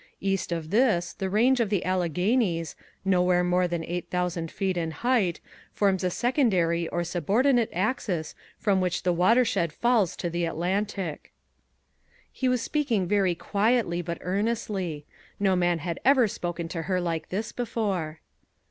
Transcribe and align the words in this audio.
East 0.19 0.51
of 0.51 0.71
this 0.71 1.13
the 1.13 1.29
range 1.29 1.59
of 1.59 1.69
the 1.69 1.85
Alleghanies, 1.85 2.75
nowhere 3.05 3.43
more 3.43 3.67
than 3.67 3.83
eight 3.83 4.09
thousand 4.09 4.49
feet 4.49 4.75
in 4.75 4.89
height, 4.89 5.39
forms 5.73 6.03
a 6.03 6.09
secondary 6.09 6.87
or 6.87 7.03
subordinate 7.03 7.69
axis 7.71 8.33
from 8.57 8.81
which 8.81 9.03
the 9.03 9.13
watershed 9.13 9.71
falls 9.71 10.15
to 10.15 10.27
the 10.27 10.43
Atlantic." 10.45 11.31
He 12.31 12.49
was 12.49 12.63
speaking 12.63 13.07
very 13.07 13.35
quietly 13.35 14.01
but 14.01 14.17
earnestly. 14.21 15.05
No 15.39 15.55
man 15.55 15.77
had 15.77 15.99
ever 16.03 16.27
spoken 16.27 16.67
to 16.69 16.81
her 16.89 16.99
like 16.99 17.29
this 17.29 17.51
before. 17.51 18.21